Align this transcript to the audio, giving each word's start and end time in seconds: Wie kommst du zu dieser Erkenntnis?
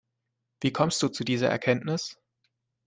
Wie 0.61 0.73
kommst 0.73 1.03
du 1.03 1.09
zu 1.09 1.23
dieser 1.23 1.49
Erkenntnis? 1.51 2.17